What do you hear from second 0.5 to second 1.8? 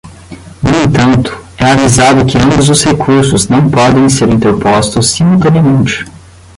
No entanto, é